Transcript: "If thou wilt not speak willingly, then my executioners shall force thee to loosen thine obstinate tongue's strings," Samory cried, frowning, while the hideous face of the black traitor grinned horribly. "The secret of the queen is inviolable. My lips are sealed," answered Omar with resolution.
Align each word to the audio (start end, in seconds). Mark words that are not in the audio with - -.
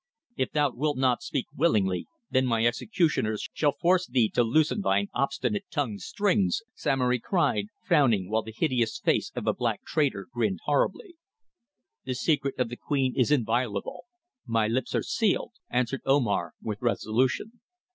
"If 0.35 0.49
thou 0.53 0.71
wilt 0.71 0.97
not 0.97 1.21
speak 1.21 1.45
willingly, 1.55 2.07
then 2.31 2.47
my 2.47 2.65
executioners 2.65 3.47
shall 3.53 3.73
force 3.79 4.07
thee 4.07 4.29
to 4.29 4.41
loosen 4.43 4.81
thine 4.81 5.09
obstinate 5.13 5.65
tongue's 5.69 6.05
strings," 6.05 6.63
Samory 6.73 7.19
cried, 7.19 7.65
frowning, 7.85 8.27
while 8.27 8.41
the 8.41 8.51
hideous 8.51 8.97
face 8.97 9.31
of 9.35 9.43
the 9.43 9.53
black 9.53 9.83
traitor 9.85 10.25
grinned 10.33 10.61
horribly. 10.63 11.17
"The 12.03 12.15
secret 12.15 12.57
of 12.57 12.69
the 12.69 12.77
queen 12.77 13.13
is 13.15 13.29
inviolable. 13.29 14.05
My 14.47 14.67
lips 14.67 14.95
are 14.95 15.03
sealed," 15.03 15.51
answered 15.69 16.01
Omar 16.03 16.55
with 16.63 16.81
resolution. 16.81 17.61